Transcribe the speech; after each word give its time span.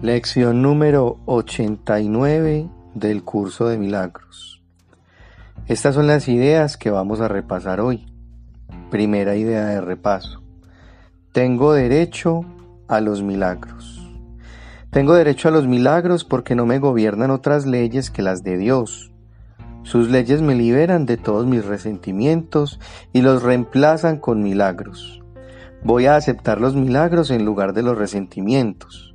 Lección 0.00 0.62
número 0.62 1.18
89 1.24 2.68
del 2.94 3.24
curso 3.24 3.66
de 3.66 3.78
milagros. 3.78 4.62
Estas 5.66 5.96
son 5.96 6.06
las 6.06 6.28
ideas 6.28 6.76
que 6.76 6.92
vamos 6.92 7.20
a 7.20 7.26
repasar 7.26 7.80
hoy. 7.80 8.06
Primera 8.92 9.34
idea 9.34 9.64
de 9.64 9.80
repaso. 9.80 10.40
Tengo 11.32 11.72
derecho 11.72 12.44
a 12.86 13.00
los 13.00 13.24
milagros. 13.24 14.08
Tengo 14.90 15.14
derecho 15.14 15.48
a 15.48 15.50
los 15.50 15.66
milagros 15.66 16.22
porque 16.22 16.54
no 16.54 16.64
me 16.64 16.78
gobiernan 16.78 17.32
otras 17.32 17.66
leyes 17.66 18.12
que 18.12 18.22
las 18.22 18.44
de 18.44 18.56
Dios. 18.56 19.10
Sus 19.82 20.10
leyes 20.10 20.42
me 20.42 20.54
liberan 20.54 21.06
de 21.06 21.16
todos 21.16 21.44
mis 21.44 21.64
resentimientos 21.64 22.78
y 23.12 23.22
los 23.22 23.42
reemplazan 23.42 24.18
con 24.18 24.44
milagros. 24.44 25.24
Voy 25.82 26.06
a 26.06 26.14
aceptar 26.14 26.60
los 26.60 26.76
milagros 26.76 27.32
en 27.32 27.44
lugar 27.44 27.72
de 27.72 27.82
los 27.82 27.98
resentimientos 27.98 29.08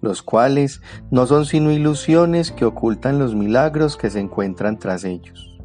los 0.00 0.22
cuales 0.22 0.80
no 1.10 1.26
son 1.26 1.46
sino 1.46 1.70
ilusiones 1.70 2.50
que 2.50 2.64
ocultan 2.64 3.18
los 3.18 3.34
milagros 3.34 3.96
que 3.96 4.10
se 4.10 4.20
encuentran 4.20 4.78
tras 4.78 5.04
ellos. 5.04 5.58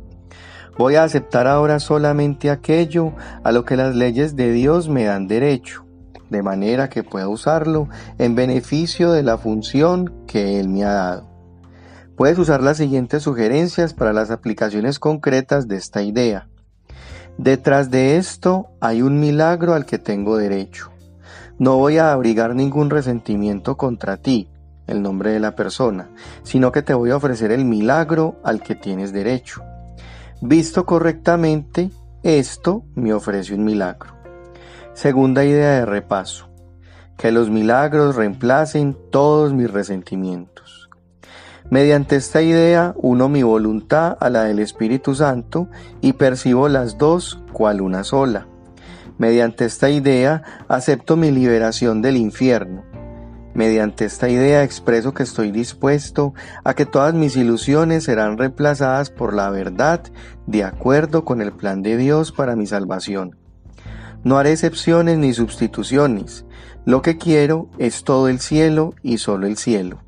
Voy 0.77 0.95
a 0.95 1.03
aceptar 1.03 1.47
ahora 1.47 1.79
solamente 1.79 2.49
aquello 2.49 3.13
a 3.43 3.51
lo 3.51 3.63
que 3.63 3.77
las 3.77 3.95
leyes 3.95 4.35
de 4.35 4.51
Dios 4.51 4.89
me 4.89 5.05
dan 5.05 5.27
derecho, 5.27 5.85
de 6.29 6.43
manera 6.43 6.89
que 6.89 7.03
pueda 7.03 7.29
usarlo 7.29 7.87
en 8.17 8.35
beneficio 8.35 9.11
de 9.11 9.23
la 9.23 9.37
función 9.37 10.25
que 10.27 10.59
Él 10.59 10.67
me 10.67 10.83
ha 10.83 10.91
dado. 10.91 11.29
Puedes 12.17 12.37
usar 12.37 12.61
las 12.61 12.77
siguientes 12.77 13.23
sugerencias 13.23 13.93
para 13.93 14.13
las 14.13 14.31
aplicaciones 14.31 14.99
concretas 14.99 15.67
de 15.67 15.77
esta 15.77 16.01
idea. 16.01 16.47
Detrás 17.37 17.91
de 17.91 18.17
esto 18.17 18.67
hay 18.79 19.01
un 19.01 19.19
milagro 19.19 19.73
al 19.73 19.85
que 19.85 19.99
tengo 19.99 20.37
derecho. 20.37 20.94
No 21.57 21.77
voy 21.77 21.97
a 21.97 22.11
abrigar 22.11 22.53
ningún 22.53 22.89
resentimiento 22.89 23.77
contra 23.77 24.17
ti, 24.17 24.49
el 24.87 25.01
nombre 25.01 25.31
de 25.31 25.39
la 25.39 25.55
persona, 25.55 26.09
sino 26.43 26.71
que 26.71 26.81
te 26.81 26.93
voy 26.93 27.11
a 27.11 27.15
ofrecer 27.15 27.51
el 27.51 27.63
milagro 27.63 28.35
al 28.43 28.61
que 28.61 28.75
tienes 28.75 29.13
derecho. 29.13 29.63
Visto 30.41 30.85
correctamente, 30.85 31.91
esto 32.23 32.83
me 32.93 33.13
ofrece 33.13 33.55
un 33.55 33.63
milagro. 33.63 34.13
Segunda 34.93 35.45
idea 35.45 35.79
de 35.79 35.85
repaso. 35.85 36.49
Que 37.17 37.31
los 37.31 37.49
milagros 37.49 38.15
reemplacen 38.15 38.97
todos 39.09 39.53
mis 39.53 39.71
resentimientos. 39.71 40.89
Mediante 41.69 42.17
esta 42.17 42.41
idea 42.41 42.93
uno 42.97 43.29
mi 43.29 43.43
voluntad 43.43 44.17
a 44.19 44.29
la 44.29 44.43
del 44.43 44.59
Espíritu 44.59 45.15
Santo 45.15 45.69
y 46.01 46.13
percibo 46.13 46.67
las 46.67 46.97
dos 46.97 47.39
cual 47.53 47.79
una 47.79 48.03
sola. 48.03 48.47
Mediante 49.17 49.65
esta 49.65 49.89
idea 49.89 50.43
acepto 50.67 51.15
mi 51.15 51.31
liberación 51.31 52.01
del 52.01 52.17
infierno. 52.17 52.83
Mediante 53.53 54.03
esta 54.03 54.27
idea 54.27 54.63
expreso 54.63 55.13
que 55.13 55.23
estoy 55.23 55.51
dispuesto 55.51 56.33
a 56.65 56.73
que 56.73 56.85
todas 56.85 57.13
mis 57.13 57.37
ilusiones 57.37 58.03
serán 58.03 58.37
reemplazadas 58.37 59.09
por 59.09 59.33
la 59.33 59.49
verdad 59.49 60.01
de 60.45 60.65
acuerdo 60.65 61.23
con 61.23 61.41
el 61.41 61.53
plan 61.53 61.81
de 61.81 61.95
Dios 61.95 62.33
para 62.33 62.57
mi 62.57 62.67
salvación. 62.67 63.37
No 64.25 64.37
haré 64.37 64.51
excepciones 64.51 65.17
ni 65.17 65.33
sustituciones. 65.33 66.45
Lo 66.83 67.01
que 67.01 67.17
quiero 67.17 67.69
es 67.77 68.03
todo 68.03 68.27
el 68.27 68.39
cielo 68.39 68.93
y 69.01 69.19
solo 69.19 69.47
el 69.47 69.55
cielo, 69.55 70.01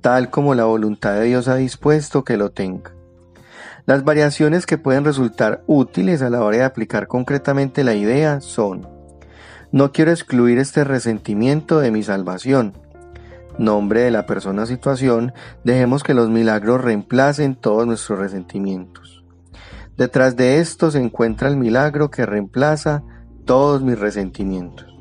tal 0.00 0.30
como 0.30 0.54
la 0.54 0.64
voluntad 0.64 1.14
de 1.14 1.24
Dios 1.24 1.48
ha 1.48 1.56
dispuesto 1.56 2.22
que 2.22 2.36
lo 2.36 2.52
tenga. 2.52 2.93
Las 3.86 4.04
variaciones 4.04 4.66
que 4.66 4.78
pueden 4.78 5.04
resultar 5.04 5.62
útiles 5.66 6.22
a 6.22 6.30
la 6.30 6.42
hora 6.42 6.58
de 6.58 6.64
aplicar 6.64 7.06
concretamente 7.06 7.84
la 7.84 7.94
idea 7.94 8.40
son 8.40 8.88
No 9.72 9.92
quiero 9.92 10.10
excluir 10.10 10.58
este 10.58 10.84
resentimiento 10.84 11.80
de 11.80 11.90
mi 11.90 12.02
salvación. 12.02 12.74
Nombre 13.58 14.00
de 14.00 14.10
la 14.10 14.26
persona 14.26 14.66
situación, 14.66 15.32
dejemos 15.62 16.02
que 16.02 16.14
los 16.14 16.30
milagros 16.30 16.80
reemplacen 16.80 17.54
todos 17.54 17.86
nuestros 17.86 18.18
resentimientos. 18.18 19.24
Detrás 19.96 20.36
de 20.36 20.58
esto 20.58 20.90
se 20.90 21.00
encuentra 21.00 21.48
el 21.48 21.56
milagro 21.56 22.10
que 22.10 22.26
reemplaza 22.26 23.04
todos 23.44 23.82
mis 23.82 23.98
resentimientos. 23.98 24.93